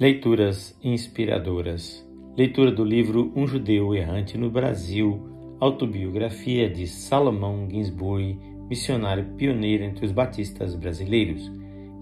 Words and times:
Leituras 0.00 0.76
inspiradoras. 0.82 2.04
Leitura 2.36 2.72
do 2.72 2.82
livro 2.82 3.30
Um 3.36 3.46
Judeu 3.46 3.94
Errante 3.94 4.36
no 4.36 4.50
Brasil, 4.50 5.22
autobiografia 5.60 6.68
de 6.68 6.84
Salomão 6.88 7.68
Ginsburg, 7.70 8.36
missionário 8.68 9.24
pioneiro 9.36 9.84
entre 9.84 10.04
os 10.04 10.10
batistas 10.10 10.74
brasileiros. 10.74 11.48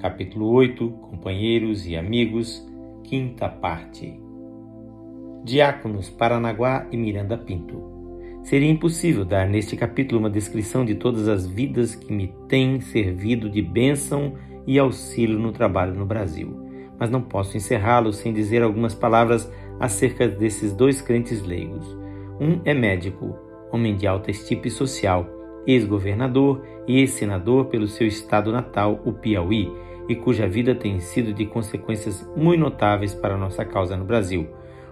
Capítulo 0.01 0.49
8 0.53 0.89
Companheiros 0.89 1.87
e 1.87 1.95
Amigos, 1.95 2.67
quinta 3.05 3.47
parte. 3.47 4.19
Diáconos 5.45 6.09
Paranaguá 6.09 6.87
e 6.91 6.97
Miranda 6.97 7.37
Pinto. 7.37 8.41
Seria 8.43 8.71
impossível 8.71 9.23
dar 9.23 9.47
neste 9.47 9.77
capítulo 9.77 10.19
uma 10.19 10.31
descrição 10.31 10.83
de 10.83 10.95
todas 10.95 11.29
as 11.29 11.47
vidas 11.47 11.95
que 11.95 12.11
me 12.11 12.33
têm 12.49 12.81
servido 12.81 13.51
de 13.51 13.61
bênção 13.61 14.33
e 14.67 14.79
auxílio 14.79 15.39
no 15.39 15.53
trabalho 15.53 15.95
no 15.95 16.07
Brasil 16.07 16.62
mas 17.03 17.11
não 17.11 17.21
posso 17.21 17.57
encerrá-lo 17.57 18.13
sem 18.13 18.33
dizer 18.33 18.63
algumas 18.63 18.95
palavras 18.95 19.53
acerca 19.81 20.29
desses 20.29 20.73
dois 20.73 21.03
crentes 21.03 21.43
leigos. 21.43 21.85
Um 22.41 22.61
é 22.65 22.73
médico, 22.73 23.37
homem 23.73 23.97
de 23.97 24.07
alta 24.07 24.31
estirpe 24.31 24.71
social, 24.71 25.29
ex-governador 25.67 26.63
e 26.87 27.01
ex-senador 27.01 27.65
pelo 27.65 27.89
seu 27.89 28.07
estado 28.07 28.53
natal, 28.53 29.03
o 29.05 29.13
Piauí, 29.13 29.69
e 30.09 30.15
cuja 30.15 30.47
vida 30.47 30.77
tem 30.77 31.01
sido 31.01 31.35
de 31.35 31.45
consequências 31.45 32.25
muito 32.37 32.61
notáveis 32.61 33.13
para 33.13 33.37
nossa 33.37 33.65
causa 33.65 33.97
no 33.97 34.05
Brasil. 34.05 34.47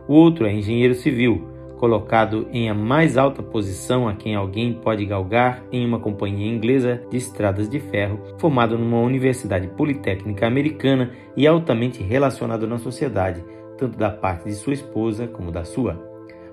O 0.09 0.15
outro 0.15 0.47
é 0.47 0.53
engenheiro 0.53 0.97
civil, 0.97 1.47
colocado 1.81 2.47
em 2.53 2.69
a 2.69 2.75
mais 2.75 3.17
alta 3.17 3.43
posição 3.43 4.07
a 4.07 4.15
quem 4.15 4.35
alguém 4.35 4.75
pode 4.75 5.07
galgar 5.07 5.65
em 5.73 5.87
uma 5.87 5.99
companhia 5.99 6.47
inglesa 6.47 7.03
de 7.11 7.17
estradas 7.17 7.71
de 7.71 7.81
ferro, 7.81 8.21
formado 8.37 8.77
numa 8.77 9.01
universidade 9.01 9.67
politécnica 9.67 10.47
americana 10.47 11.11
e 11.35 11.47
altamente 11.47 12.03
relacionado 12.03 12.67
na 12.67 12.77
sociedade, 12.77 13.43
tanto 13.79 13.97
da 13.97 14.11
parte 14.11 14.45
de 14.45 14.55
sua 14.55 14.75
esposa 14.75 15.27
como 15.27 15.51
da 15.51 15.65
sua. 15.65 15.99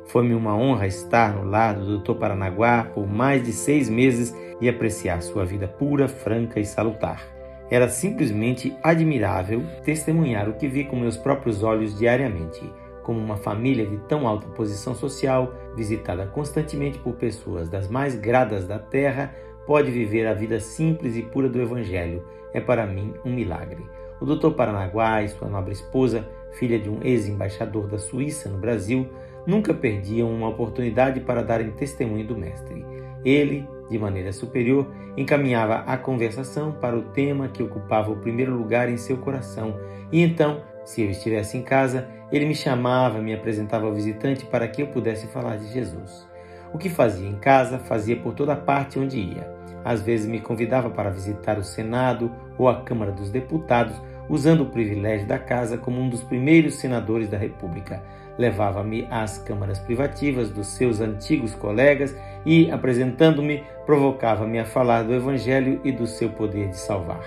Foi-me 0.06 0.34
uma 0.34 0.56
honra 0.56 0.88
estar 0.88 1.36
no 1.36 1.44
lado 1.44 1.84
do 1.84 1.98
Dr. 1.98 2.14
Paranaguá 2.14 2.86
por 2.94 3.06
mais 3.06 3.44
de 3.44 3.52
seis 3.52 3.90
meses 3.90 4.34
e 4.62 4.70
apreciar 4.70 5.22
sua 5.22 5.44
vida 5.44 5.68
pura, 5.68 6.08
franca 6.08 6.58
e 6.58 6.66
salutar. 6.66 7.22
Era 7.70 7.90
simplesmente 7.90 8.74
admirável 8.82 9.62
testemunhar 9.84 10.48
o 10.48 10.54
que 10.54 10.70
vi 10.70 10.86
com 10.86 10.96
meus 10.96 11.18
próprios 11.18 11.64
olhos 11.64 12.00
diariamente 12.00 12.64
como 13.08 13.22
uma 13.22 13.38
família 13.38 13.88
de 13.88 13.96
tão 14.00 14.28
alta 14.28 14.46
posição 14.48 14.94
social, 14.94 15.54
visitada 15.78 16.28
constantemente 16.28 17.00
por 17.00 17.14
pessoas 17.14 17.70
das 17.70 17.88
mais 17.88 18.16
gradas 18.16 18.68
da 18.68 18.78
terra, 18.78 19.34
pode 19.66 19.90
viver 19.90 20.28
a 20.28 20.34
vida 20.34 20.60
simples 20.60 21.16
e 21.16 21.22
pura 21.22 21.48
do 21.48 21.62
Evangelho. 21.62 22.22
É 22.54 22.60
para 22.60 22.86
mim 22.86 23.14
um 23.24 23.34
milagre. 23.34 23.82
O 24.20 24.26
Dr. 24.26 24.52
Paranaguá 24.52 25.24
e 25.24 25.30
sua 25.30 25.48
nobre 25.48 25.72
esposa, 25.72 26.28
filha 26.52 26.78
de 26.78 26.90
um 26.90 27.02
ex-embaixador 27.02 27.88
da 27.88 27.98
Suíça 27.98 28.50
no 28.50 28.58
Brasil, 28.58 29.08
nunca 29.46 29.74
perdiam 29.74 30.30
uma 30.30 30.50
oportunidade 30.50 31.22
para 31.22 31.42
darem 31.42 31.72
testemunho 31.72 32.28
do 32.28 32.36
Mestre. 32.36 32.86
Ele, 33.24 33.66
de 33.90 33.98
maneira 33.98 34.34
superior, 34.34 34.86
encaminhava 35.16 35.76
a 35.88 35.96
conversação 35.98 36.74
para 36.74 36.98
o 36.98 37.04
tema 37.04 37.48
que 37.48 37.64
ocupava 37.64 38.12
o 38.12 38.18
primeiro 38.18 38.54
lugar 38.54 38.90
em 38.90 38.98
seu 38.98 39.16
coração, 39.16 39.80
e 40.12 40.22
então 40.22 40.62
se 40.88 41.02
eu 41.02 41.10
estivesse 41.10 41.58
em 41.58 41.62
casa, 41.62 42.08
ele 42.32 42.46
me 42.46 42.56
chamava, 42.56 43.22
me 43.22 43.34
apresentava 43.34 43.86
ao 43.86 43.94
visitante 43.94 44.46
para 44.46 44.68
que 44.68 44.82
eu 44.82 44.88
pudesse 44.88 45.28
falar 45.28 45.58
de 45.58 45.68
Jesus. 45.72 46.28
O 46.74 46.78
que 46.78 46.90
fazia 46.90 47.28
em 47.28 47.38
casa, 47.38 47.80
fazia 47.80 48.18
por 48.18 48.34
toda 48.34 48.56
parte 48.56 49.00
onde 49.00 49.18
ia. 49.18 49.50
Às 49.86 50.02
vezes 50.02 50.26
me 50.26 50.42
convidava 50.42 50.90
para 50.90 51.10
visitar 51.10 51.58
o 51.58 51.64
Senado 51.64 52.32
ou 52.58 52.68
a 52.68 52.82
Câmara 52.82 53.12
dos 53.12 53.30
Deputados, 53.30 53.96
usando 54.28 54.62
o 54.62 54.70
privilégio 54.70 55.26
da 55.26 55.40
casa 55.40 55.78
como 55.78 56.02
um 56.02 56.10
dos 56.10 56.22
primeiros 56.24 56.76
senadores 56.76 57.30
da 57.30 57.38
República. 57.38 58.04
Levava-me 58.38 59.08
às 59.10 59.38
câmaras 59.38 59.80
privativas 59.80 60.50
dos 60.50 60.68
seus 60.68 61.00
antigos 61.00 61.56
colegas 61.56 62.14
e, 62.46 62.70
apresentando-me, 62.70 63.64
provocava-me 63.86 64.60
a 64.60 64.66
falar 64.66 65.04
do 65.04 65.14
Evangelho 65.14 65.80
e 65.86 65.92
do 65.94 66.06
seu 66.06 66.30
poder 66.30 66.68
de 66.68 66.78
salvar. 66.78 67.24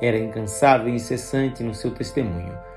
Era 0.00 0.18
incansável 0.18 0.88
e 0.88 0.96
incessante 0.96 1.62
no 1.62 1.74
seu 1.74 1.90
testemunho. 1.90 2.69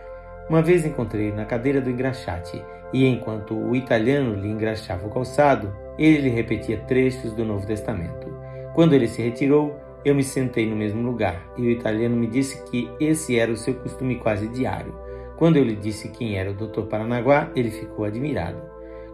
Uma 0.49 0.61
vez 0.61 0.85
encontrei 0.85 1.31
na 1.31 1.45
cadeira 1.45 1.79
do 1.79 1.89
engraxate, 1.89 2.63
e 2.91 3.05
enquanto 3.05 3.55
o 3.55 3.75
italiano 3.75 4.35
lhe 4.35 4.49
engraxava 4.49 5.07
o 5.07 5.09
calçado, 5.09 5.73
ele 5.97 6.21
lhe 6.21 6.29
repetia 6.29 6.79
trechos 6.81 7.33
do 7.33 7.45
Novo 7.45 7.65
Testamento. 7.65 8.31
Quando 8.75 8.93
ele 8.93 9.07
se 9.07 9.21
retirou, 9.21 9.75
eu 10.03 10.13
me 10.13 10.23
sentei 10.23 10.69
no 10.69 10.75
mesmo 10.75 11.01
lugar, 11.01 11.41
e 11.57 11.61
o 11.61 11.71
italiano 11.71 12.15
me 12.15 12.27
disse 12.27 12.61
que 12.69 12.89
esse 12.99 13.39
era 13.39 13.51
o 13.51 13.57
seu 13.57 13.73
costume 13.75 14.15
quase 14.15 14.47
diário. 14.49 14.93
Quando 15.37 15.57
eu 15.57 15.63
lhe 15.63 15.75
disse 15.75 16.09
quem 16.09 16.37
era 16.37 16.51
o 16.51 16.53
Dr. 16.53 16.83
Paranaguá, 16.83 17.49
ele 17.55 17.71
ficou 17.71 18.03
admirado. 18.05 18.61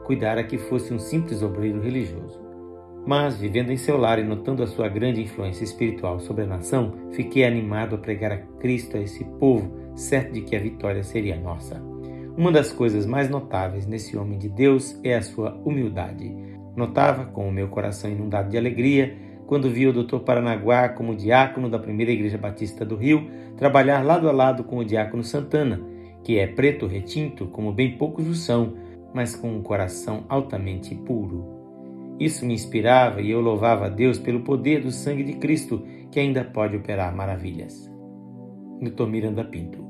Cuidara 0.04 0.44
que 0.44 0.58
fosse 0.58 0.94
um 0.94 1.00
simples 1.00 1.44
obreiro 1.44 1.80
religioso. 1.80 2.42
Mas, 3.06 3.38
vivendo 3.38 3.72
em 3.72 3.78
seu 3.78 3.98
lar 3.98 4.20
e 4.20 4.24
notando 4.24 4.64
a 4.64 4.68
sua 4.68 4.90
grande 4.90 5.22
influência 5.22 5.64
espiritual 5.64 6.20
sobre 6.20 6.44
a 6.44 6.48
nação, 6.48 6.94
fiquei 7.12 7.46
animado 7.46 7.96
a 7.96 8.00
pregar 8.00 8.32
a 8.32 8.38
Cristo 8.60 8.98
a 8.98 9.00
esse 9.00 9.24
povo 9.40 9.79
certo 10.00 10.32
de 10.32 10.42
que 10.42 10.56
a 10.56 10.60
vitória 10.60 11.04
seria 11.04 11.36
nossa. 11.36 11.82
Uma 12.38 12.52
das 12.52 12.72
coisas 12.72 13.06
mais 13.06 13.30
notáveis 13.30 13.86
nesse 13.86 14.18
homem 14.18 14.40
de 14.40 14.48
Deus 14.48 14.98
é 15.04 15.16
a 15.16 15.22
sua 15.22 15.54
humildade. 15.66 16.34
Notava, 16.76 17.26
com 17.26 17.48
o 17.48 17.52
meu 17.52 17.68
coração 17.68 18.10
inundado 18.10 18.50
de 18.50 18.58
alegria, 18.58 19.18
quando 19.46 19.70
vi 19.70 19.88
o 19.88 19.92
Dr. 19.92 20.20
Paranaguá 20.20 20.90
como 20.90 21.16
diácono 21.16 21.70
da 21.70 21.78
primeira 21.78 22.12
Igreja 22.12 22.38
Batista 22.38 22.86
do 22.86 22.96
Rio 22.96 23.30
trabalhar 23.58 24.06
lado 24.06 24.30
a 24.30 24.32
lado 24.32 24.64
com 24.64 24.78
o 24.78 24.86
diácono 24.86 25.24
Santana, 25.24 25.82
que 26.24 26.40
é 26.40 26.48
preto 26.48 26.88
retinto, 26.88 27.48
como 27.48 27.74
bem 27.74 27.98
poucos 27.98 28.26
o 28.26 28.34
são, 28.34 28.76
mas 29.14 29.36
com 29.36 29.52
um 29.52 29.62
coração 29.62 30.24
altamente 30.30 30.96
puro. 30.96 31.46
Isso 32.18 32.46
me 32.46 32.54
inspirava 32.54 33.22
e 33.22 33.32
eu 33.32 33.42
louvava 33.42 33.88
a 33.88 33.90
Deus 33.90 34.18
pelo 34.18 34.42
poder 34.42 34.82
do 34.82 34.92
sangue 34.92 35.24
de 35.24 35.34
Cristo 35.34 35.84
que 36.10 36.20
ainda 36.20 36.44
pode 36.46 36.78
operar 36.78 37.14
maravilhas. 37.14 37.92
Dr. 38.82 39.08
Miranda 39.08 39.44
Pinto 39.44 39.89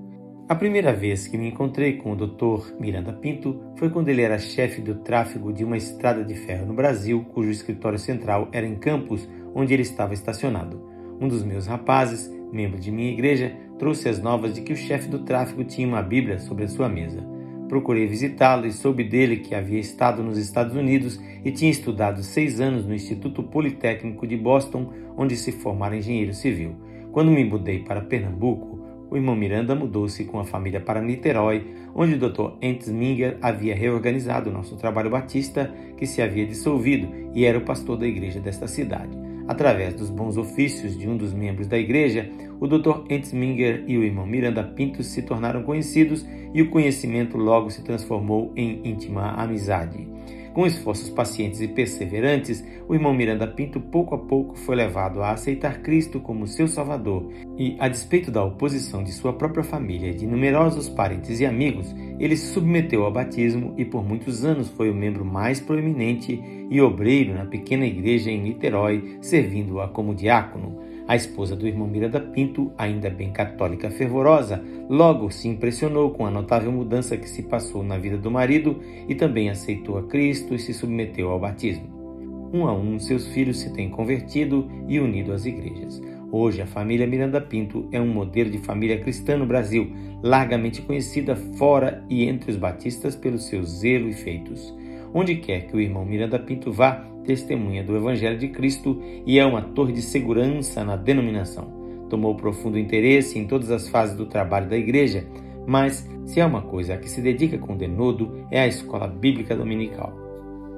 a 0.50 0.56
primeira 0.56 0.92
vez 0.92 1.28
que 1.28 1.38
me 1.38 1.48
encontrei 1.48 1.98
com 1.98 2.12
o 2.12 2.16
Dr. 2.16 2.74
Miranda 2.80 3.14
Pinto 3.14 3.62
foi 3.76 3.88
quando 3.92 4.10
ele 4.10 4.24
era 4.24 4.40
chefe 4.40 4.82
do 4.82 4.96
tráfego 4.96 5.54
de 5.54 5.64
uma 5.64 5.78
estrada 5.78 6.24
de 6.24 6.34
ferro 6.34 6.66
no 6.66 6.74
Brasil, 6.74 7.24
cujo 7.36 7.52
escritório 7.52 8.00
central 8.00 8.50
era 8.52 8.66
em 8.66 8.74
Campos, 8.74 9.30
onde 9.54 9.76
ele 9.76 9.84
estava 9.84 10.16
estacionado. 10.16 10.82
Um 11.22 11.28
dos 11.28 11.44
meus 11.44 11.68
rapazes, 11.68 12.34
membro 12.52 12.80
de 12.80 12.92
minha 12.92 13.12
igreja, 13.12 13.56
trouxe 13.78 14.10
as 14.10 14.20
novas 14.20 14.56
de 14.56 14.62
que 14.62 14.74
o 14.74 14.76
chefe 14.76 15.08
do 15.08 15.20
tráfego 15.20 15.64
tinha 15.64 15.88
uma 15.88 16.02
Bíblia 16.02 16.40
sobre 16.40 16.64
a 16.64 16.68
sua 16.68 16.90
mesa. 16.90 17.24
Procurei 17.68 18.08
visitá-lo 18.08 18.66
e 18.66 18.74
soube 18.74 19.04
dele 19.04 19.38
que 19.38 19.54
havia 19.54 19.80
estado 19.80 20.24
nos 20.24 20.40
Estados 20.40 20.76
Unidos 20.76 21.22
e 21.46 21.52
tinha 21.52 21.70
estudado 21.70 22.24
seis 22.24 22.60
anos 22.60 22.88
no 22.88 22.96
Instituto 22.96 23.44
Politécnico 23.44 24.26
de 24.26 24.36
Boston, 24.36 24.92
onde 25.16 25.36
se 25.36 25.52
formara 25.52 25.96
engenheiro 25.96 26.34
civil. 26.34 26.76
Quando 27.12 27.30
me 27.30 27.46
mudei 27.46 27.84
para 27.84 28.02
Pernambuco, 28.02 28.79
o 29.10 29.18
irmão 29.18 29.36
Miranda 29.36 29.74
mudou-se 29.74 30.24
com 30.26 30.40
a 30.40 30.46
família 30.46 30.80
para 30.80 31.02
Niterói, 31.02 31.66
onde 31.96 32.14
o 32.14 32.20
Dr. 32.20 32.54
Entes 32.62 32.90
Minger 32.90 33.38
havia 33.42 33.76
reorganizado 33.76 34.50
o 34.50 34.54
nosso 34.54 34.76
trabalho 34.76 35.10
batista, 35.10 35.74
que 35.98 36.06
se 36.06 36.22
havia 36.22 36.46
dissolvido, 36.46 37.10
e 37.34 37.46
era 37.46 37.58
o 37.58 37.66
pastor 37.66 37.98
da 37.98 38.08
igreja 38.08 38.40
desta 38.40 38.68
cidade. 38.68 39.18
Através 39.48 39.96
dos 39.96 40.12
bons 40.12 40.38
ofícios 40.38 40.96
de 40.96 41.10
um 41.10 41.18
dos 41.18 41.34
membros 41.34 41.66
da 41.66 41.78
igreja, 41.78 42.30
o 42.60 42.68
Dr. 42.68 43.06
Entes 43.10 43.34
Minger 43.34 43.84
e 43.88 43.98
o 43.98 44.04
irmão 44.04 44.28
Miranda 44.28 44.64
Pinto 44.64 45.02
se 45.02 45.24
tornaram 45.24 45.64
conhecidos 45.64 46.24
e 46.54 46.62
o 46.62 46.70
conhecimento 46.70 47.36
logo 47.36 47.72
se 47.72 47.84
transformou 47.84 48.54
em 48.56 48.88
íntima 48.88 49.32
amizade. 49.32 50.08
Com 50.54 50.66
esforços 50.66 51.10
pacientes 51.10 51.62
e 51.62 51.68
perseverantes, 51.68 52.66
o 52.88 52.94
irmão 52.94 53.14
Miranda 53.14 53.48
Pinto 53.48 53.80
pouco 53.80 54.16
a 54.16 54.18
pouco 54.18 54.58
foi 54.58 54.76
levado 54.76 55.22
a 55.22 55.32
aceitar 55.32 55.82
Cristo 55.82 56.20
como 56.20 56.48
seu 56.48 56.68
Salvador 56.68 57.30
e, 57.58 57.76
a 57.80 57.88
despeito 57.88 58.32
da 58.32 58.44
oposição 58.44 59.04
de 59.04 59.12
sua 59.12 59.34
própria 59.34 59.64
família 59.64 60.14
de 60.14 60.26
numerosos 60.26 60.90
parentes 60.90 61.40
e 61.40 61.46
amigos, 61.46 61.94
ele 62.20 62.36
se 62.36 62.54
submeteu 62.54 63.04
ao 63.04 63.12
batismo 63.12 63.74
e 63.78 63.86
por 63.86 64.04
muitos 64.04 64.44
anos 64.44 64.70
foi 64.70 64.90
o 64.90 64.96
membro 64.96 65.24
mais 65.24 65.60
proeminente 65.60 66.42
e 66.70 66.82
obreiro 66.82 67.34
na 67.34 67.46
pequena 67.46 67.86
igreja 67.86 68.32
em 68.32 68.42
Niterói, 68.42 69.20
servindo-a 69.22 69.88
como 69.88 70.16
diácono. 70.16 70.89
A 71.10 71.16
esposa 71.16 71.56
do 71.56 71.68
irmão 71.68 71.88
Miranda 71.88 72.20
Pinto, 72.20 72.72
ainda 72.78 73.10
bem 73.10 73.32
católica 73.32 73.90
fervorosa, 73.90 74.64
logo 74.88 75.32
se 75.32 75.48
impressionou 75.48 76.12
com 76.12 76.24
a 76.24 76.30
notável 76.30 76.72
mudança 76.72 77.18
que 77.18 77.28
se 77.28 77.42
passou 77.42 77.82
na 77.82 77.98
vida 77.98 78.16
do 78.16 78.30
marido 78.30 78.80
e 79.08 79.16
também 79.16 79.50
aceitou 79.50 79.98
a 79.98 80.04
Cristo 80.04 80.54
e 80.54 80.60
se 80.60 80.72
submeteu 80.72 81.32
ao 81.32 81.40
batismo. 81.40 82.52
Um 82.54 82.68
a 82.68 82.74
um, 82.74 83.00
seus 83.00 83.26
filhos 83.26 83.58
se 83.60 83.74
têm 83.74 83.90
convertido 83.90 84.70
e 84.88 85.00
unido 85.00 85.34
às 85.34 85.48
igrejas. 85.48 86.00
Hoje, 86.32 86.62
a 86.62 86.68
família 86.68 87.08
Miranda 87.08 87.42
Pinto 87.42 87.90
é 87.92 88.00
um 88.00 88.14
modelo 88.14 88.52
de 88.52 88.60
família 88.60 89.00
cristã 89.00 89.36
no 89.36 89.48
Brasil, 89.48 89.92
largamente 90.22 90.84
conhecida 90.84 91.36
fora 91.36 92.06
e 92.08 92.26
entre 92.26 92.52
os 92.52 92.56
batistas 92.56 93.16
pelo 93.16 93.40
seu 93.40 93.64
zelo 93.64 94.10
e 94.10 94.14
feitos. 94.14 94.72
Onde 95.14 95.36
quer 95.36 95.66
que 95.66 95.76
o 95.76 95.80
irmão 95.80 96.06
Miranda 96.06 96.38
Pinto 96.38 96.72
vá, 96.72 97.04
testemunha 97.26 97.84
do 97.84 97.96
Evangelho 97.96 98.38
de 98.38 98.48
Cristo 98.50 99.02
e 99.26 99.40
é 99.40 99.46
uma 99.46 99.62
torre 99.62 99.94
de 99.94 100.02
segurança 100.02 100.84
na 100.84 100.96
denominação. 100.96 102.08
Tomou 102.10 102.36
profundo 102.36 102.78
interesse 102.78 103.38
em 103.38 103.46
todas 103.46 103.72
as 103.72 103.88
fases 103.88 104.16
do 104.16 104.26
trabalho 104.26 104.70
da 104.70 104.78
igreja, 104.78 105.26
Mas, 105.68 106.10
se 106.26 106.42
há 106.42 106.48
uma 106.48 106.64
coisa 106.64 106.96
a 106.96 106.98
que 106.98 107.08
se 107.08 107.22
dedica 107.22 107.56
com 107.60 107.78
denodo, 107.78 108.44
é 108.50 108.60
a 108.60 108.68
escola 108.68 109.08
bíblica 109.08 109.56
dominical. 109.56 110.18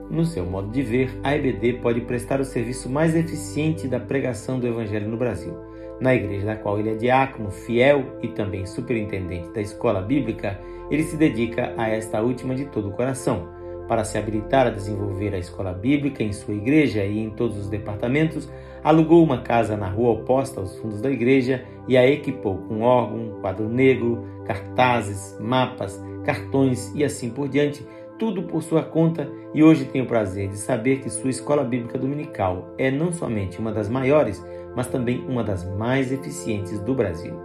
No 0.09 0.25
seu 0.25 0.45
modo 0.45 0.69
de 0.69 0.81
ver, 0.81 1.17
a 1.23 1.33
EBD 1.33 1.79
pode 1.81 2.01
prestar 2.01 2.41
o 2.41 2.43
serviço 2.43 2.89
mais 2.89 3.15
eficiente 3.15 3.87
da 3.87 4.01
pregação 4.01 4.59
do 4.59 4.67
Evangelho 4.67 5.07
no 5.07 5.15
Brasil. 5.15 5.53
Na 6.01 6.13
igreja 6.13 6.47
da 6.47 6.55
qual 6.57 6.77
ele 6.77 6.89
é 6.89 6.95
diácono, 6.95 7.51
fiel 7.51 8.17
e 8.21 8.27
também 8.27 8.65
superintendente 8.65 9.53
da 9.53 9.61
escola 9.61 10.01
bíblica, 10.01 10.59
ele 10.89 11.03
se 11.03 11.15
dedica 11.15 11.73
a 11.77 11.87
esta 11.87 12.21
última 12.21 12.53
de 12.53 12.65
todo 12.65 12.89
o 12.89 12.91
coração 12.91 13.60
para 13.91 14.05
se 14.05 14.17
habilitar 14.17 14.67
a 14.67 14.69
desenvolver 14.69 15.35
a 15.35 15.37
escola 15.37 15.73
bíblica 15.73 16.23
em 16.23 16.31
sua 16.31 16.53
igreja 16.53 17.03
e 17.03 17.19
em 17.19 17.29
todos 17.29 17.57
os 17.57 17.67
departamentos, 17.67 18.49
alugou 18.81 19.21
uma 19.21 19.41
casa 19.41 19.75
na 19.75 19.89
rua 19.89 20.11
oposta 20.11 20.61
aos 20.61 20.77
fundos 20.77 21.01
da 21.01 21.11
igreja 21.11 21.65
e 21.89 21.97
a 21.97 22.07
equipou 22.07 22.59
com 22.59 22.83
órgão, 22.83 23.41
quadro 23.41 23.67
negro, 23.67 24.25
cartazes, 24.45 25.37
mapas, 25.41 26.01
cartões 26.23 26.89
e 26.95 27.03
assim 27.03 27.31
por 27.31 27.49
diante, 27.49 27.85
tudo 28.17 28.43
por 28.43 28.63
sua 28.63 28.81
conta, 28.81 29.29
e 29.53 29.61
hoje 29.61 29.83
tenho 29.83 30.05
o 30.05 30.07
prazer 30.07 30.47
de 30.47 30.55
saber 30.55 31.01
que 31.01 31.09
sua 31.09 31.29
escola 31.29 31.61
bíblica 31.61 31.97
dominical 31.97 32.73
é 32.77 32.89
não 32.89 33.11
somente 33.11 33.59
uma 33.59 33.73
das 33.73 33.89
maiores, 33.89 34.41
mas 34.73 34.87
também 34.87 35.19
uma 35.27 35.43
das 35.43 35.65
mais 35.65 36.13
eficientes 36.13 36.79
do 36.79 36.95
Brasil. 36.95 37.35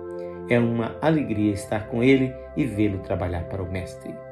É 0.49 0.61
uma 0.61 0.95
alegria 1.03 1.53
estar 1.53 1.89
com 1.89 2.05
ele 2.05 2.33
e 2.57 2.65
vê-lo 2.65 2.99
trabalhar 3.01 3.49
para 3.49 3.65
o 3.65 3.69
Mestre. 3.69 4.26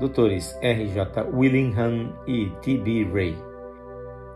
Doutores 0.00 0.56
R.J. 0.62 1.24
Willingham 1.32 2.12
e 2.26 2.46
T.B. 2.62 3.08
Ray. 3.12 3.36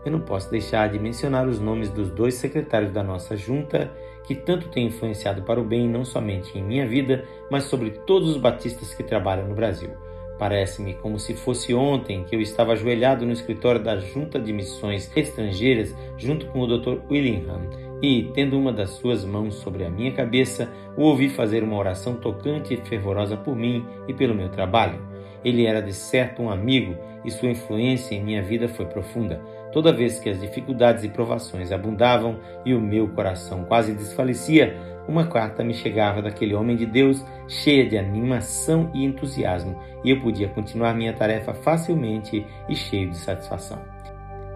Eu 0.05 0.11
não 0.11 0.19
posso 0.19 0.51
deixar 0.51 0.89
de 0.89 0.99
mencionar 0.99 1.47
os 1.47 1.59
nomes 1.59 1.89
dos 1.89 2.09
dois 2.09 2.35
secretários 2.35 2.91
da 2.91 3.01
nossa 3.01 3.37
junta 3.37 3.91
que 4.25 4.35
tanto 4.35 4.69
têm 4.69 4.87
influenciado 4.87 5.41
para 5.43 5.61
o 5.61 5.63
bem 5.63 5.87
não 5.87 6.03
somente 6.03 6.57
em 6.57 6.63
minha 6.63 6.87
vida, 6.87 7.25
mas 7.49 7.63
sobre 7.65 7.91
todos 7.91 8.29
os 8.29 8.37
batistas 8.37 8.93
que 8.93 9.03
trabalham 9.03 9.47
no 9.47 9.55
Brasil. 9.55 9.91
Parece-me 10.37 10.95
como 10.95 11.19
se 11.19 11.33
fosse 11.35 11.73
ontem 11.73 12.23
que 12.25 12.35
eu 12.35 12.41
estava 12.41 12.73
ajoelhado 12.73 13.25
no 13.25 13.31
escritório 13.31 13.81
da 13.81 13.97
Junta 13.97 14.39
de 14.39 14.51
Missões 14.51 15.09
Estrangeiras 15.15 15.95
junto 16.17 16.47
com 16.47 16.59
o 16.59 16.67
Dr. 16.67 16.99
Willingham 17.09 17.69
e, 18.01 18.29
tendo 18.33 18.57
uma 18.57 18.73
das 18.73 18.89
suas 18.91 19.23
mãos 19.23 19.55
sobre 19.55 19.85
a 19.85 19.89
minha 19.89 20.11
cabeça, 20.11 20.69
o 20.97 21.03
ouvi 21.03 21.29
fazer 21.29 21.63
uma 21.63 21.77
oração 21.77 22.15
tocante 22.15 22.73
e 22.73 22.77
fervorosa 22.77 23.37
por 23.37 23.55
mim 23.55 23.85
e 24.07 24.13
pelo 24.13 24.35
meu 24.35 24.49
trabalho. 24.49 25.12
Ele 25.43 25.65
era 25.65 25.81
de 25.81 25.93
certo 25.93 26.41
um 26.41 26.49
amigo 26.49 26.95
e 27.23 27.31
sua 27.31 27.49
influência 27.49 28.15
em 28.15 28.23
minha 28.23 28.41
vida 28.41 28.67
foi 28.67 28.85
profunda. 28.85 29.41
Toda 29.71 29.91
vez 29.91 30.19
que 30.19 30.29
as 30.29 30.39
dificuldades 30.39 31.03
e 31.03 31.09
provações 31.09 31.71
abundavam 31.71 32.39
e 32.63 32.73
o 32.73 32.81
meu 32.81 33.07
coração 33.07 33.63
quase 33.65 33.93
desfalecia, 33.93 34.77
uma 35.07 35.27
carta 35.27 35.63
me 35.63 35.73
chegava 35.73 36.21
daquele 36.21 36.53
homem 36.53 36.75
de 36.75 36.85
Deus 36.85 37.25
cheia 37.47 37.87
de 37.87 37.97
animação 37.97 38.89
e 38.93 39.03
entusiasmo, 39.03 39.77
e 40.03 40.11
eu 40.11 40.21
podia 40.21 40.47
continuar 40.47 40.93
minha 40.93 41.13
tarefa 41.13 41.53
facilmente 41.53 42.45
e 42.69 42.75
cheio 42.75 43.09
de 43.09 43.17
satisfação. 43.17 43.79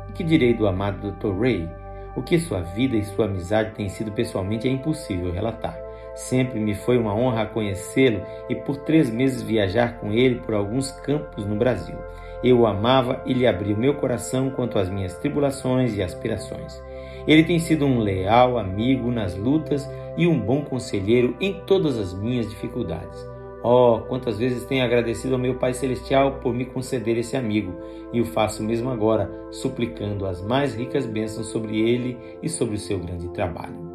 O 0.09 0.13
que 0.13 0.23
direi 0.23 0.53
do 0.53 0.67
amado 0.67 1.11
Dr. 1.11 1.37
Ray? 1.37 1.69
O 2.15 2.21
que 2.21 2.39
sua 2.39 2.61
vida 2.61 2.95
e 2.95 3.03
sua 3.03 3.25
amizade 3.25 3.75
têm 3.75 3.89
sido 3.89 4.11
pessoalmente 4.11 4.67
é 4.67 4.71
impossível 4.71 5.31
relatar. 5.31 5.86
Sempre 6.17 6.59
me 6.59 6.73
foi 6.73 6.97
uma 6.97 7.15
honra 7.15 7.45
conhecê-lo 7.45 8.23
e 8.49 8.55
por 8.55 8.75
três 8.77 9.07
meses 9.07 9.43
viajar 9.43 9.99
com 9.99 10.11
ele 10.11 10.41
por 10.41 10.55
alguns 10.55 10.89
campos 10.91 11.45
no 11.45 11.55
Brasil. 11.55 11.95
Eu 12.43 12.61
o 12.61 12.65
amava 12.65 13.21
e 13.23 13.33
lhe 13.33 13.45
abri 13.45 13.71
o 13.71 13.77
meu 13.77 13.93
coração 13.93 14.49
quanto 14.49 14.79
às 14.79 14.89
minhas 14.89 15.13
tribulações 15.19 15.95
e 15.95 16.01
aspirações. 16.01 16.83
Ele 17.27 17.43
tem 17.43 17.59
sido 17.59 17.85
um 17.85 17.99
leal 17.99 18.57
amigo 18.57 19.11
nas 19.11 19.37
lutas 19.37 19.87
e 20.17 20.25
um 20.25 20.39
bom 20.39 20.63
conselheiro 20.63 21.35
em 21.39 21.53
todas 21.67 21.99
as 21.99 22.15
minhas 22.15 22.49
dificuldades. 22.49 23.23
Oh, 23.63 23.99
quantas 24.07 24.39
vezes 24.39 24.65
tenho 24.65 24.83
agradecido 24.83 25.35
ao 25.35 25.39
meu 25.39 25.55
Pai 25.55 25.73
Celestial 25.75 26.39
por 26.41 26.51
me 26.51 26.65
conceder 26.65 27.15
esse 27.17 27.37
amigo, 27.37 27.75
e 28.11 28.21
o 28.21 28.25
faço 28.25 28.63
mesmo 28.63 28.89
agora, 28.89 29.29
suplicando 29.51 30.25
as 30.25 30.41
mais 30.41 30.73
ricas 30.73 31.05
bênçãos 31.05 31.47
sobre 31.47 31.79
ele 31.79 32.17
e 32.41 32.49
sobre 32.49 32.75
o 32.75 32.79
seu 32.79 32.97
grande 32.97 33.27
trabalho 33.29 33.86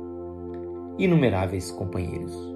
inumeráveis 0.98 1.70
companheiros. 1.70 2.52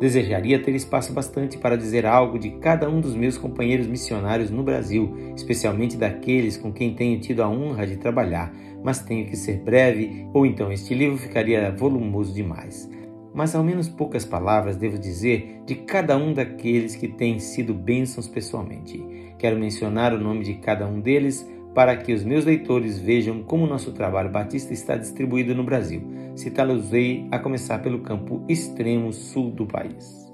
Desejaria 0.00 0.60
ter 0.60 0.74
espaço 0.74 1.12
bastante 1.12 1.56
para 1.56 1.76
dizer 1.76 2.04
algo 2.04 2.38
de 2.38 2.50
cada 2.58 2.90
um 2.90 3.00
dos 3.00 3.14
meus 3.14 3.38
companheiros 3.38 3.86
missionários 3.86 4.50
no 4.50 4.62
Brasil, 4.62 5.14
especialmente 5.36 5.96
daqueles 5.96 6.56
com 6.56 6.72
quem 6.72 6.94
tenho 6.94 7.20
tido 7.20 7.42
a 7.42 7.48
honra 7.48 7.86
de 7.86 7.96
trabalhar, 7.96 8.52
mas 8.82 9.00
tenho 9.00 9.26
que 9.26 9.36
ser 9.36 9.60
breve, 9.60 10.28
ou 10.34 10.44
então 10.44 10.72
este 10.72 10.94
livro 10.94 11.16
ficaria 11.16 11.70
volumoso 11.70 12.34
demais. 12.34 12.90
Mas 13.32 13.54
ao 13.54 13.64
menos 13.64 13.88
poucas 13.88 14.24
palavras 14.24 14.76
devo 14.76 14.98
dizer 14.98 15.62
de 15.64 15.74
cada 15.76 16.16
um 16.16 16.32
daqueles 16.32 16.94
que 16.94 17.08
têm 17.08 17.38
sido 17.38 17.72
bênçãos 17.72 18.28
pessoalmente. 18.28 19.02
Quero 19.38 19.58
mencionar 19.58 20.12
o 20.12 20.20
nome 20.20 20.44
de 20.44 20.54
cada 20.54 20.86
um 20.86 21.00
deles 21.00 21.48
para 21.74 21.96
que 21.96 22.12
os 22.12 22.22
meus 22.22 22.44
leitores 22.44 22.98
vejam 22.98 23.42
como 23.42 23.66
nosso 23.66 23.92
trabalho 23.92 24.30
batista 24.30 24.72
está 24.72 24.96
distribuído 24.96 25.54
no 25.54 25.64
Brasil. 25.64 26.02
Citá-los-ei 26.36 27.26
a 27.30 27.38
começar 27.38 27.80
pelo 27.80 28.00
campo 28.00 28.44
extremo 28.48 29.12
sul 29.12 29.50
do 29.50 29.66
país. 29.66 30.24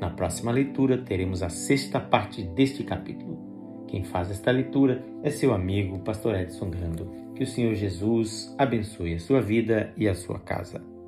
Na 0.00 0.10
próxima 0.10 0.50
leitura 0.50 0.98
teremos 0.98 1.42
a 1.42 1.48
sexta 1.48 2.00
parte 2.00 2.42
deste 2.42 2.82
capítulo. 2.82 3.84
Quem 3.86 4.02
faz 4.04 4.30
esta 4.30 4.50
leitura 4.50 5.04
é 5.22 5.30
seu 5.30 5.52
amigo, 5.52 5.98
Pastor 6.00 6.34
Edson 6.34 6.70
Grando. 6.70 7.10
Que 7.34 7.44
o 7.44 7.46
Senhor 7.46 7.74
Jesus 7.74 8.54
abençoe 8.58 9.14
a 9.14 9.18
sua 9.18 9.40
vida 9.40 9.92
e 9.96 10.08
a 10.08 10.14
sua 10.14 10.38
casa. 10.38 10.99